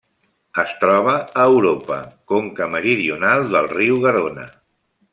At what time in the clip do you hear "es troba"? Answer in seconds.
0.63-1.13